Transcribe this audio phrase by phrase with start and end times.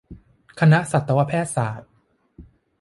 [0.59, 1.91] คณะสัตวแพทย์ศาสตร์